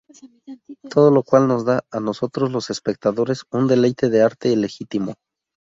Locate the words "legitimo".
4.55-5.13